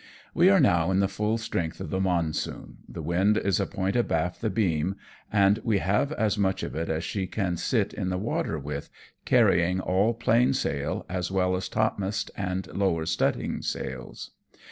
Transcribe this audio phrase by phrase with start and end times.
[0.33, 3.95] "We are now in the full strength of the monsoon, the wind is a point
[3.95, 4.95] abaft the beam,
[5.31, 6.81] and we have as much FROM NAGASAKI TO WOOSUNG.
[6.81, 8.89] 209 of it as she can sit in the water with,
[9.25, 14.31] carrying all plain sail, as well as topmast and lower studding sails.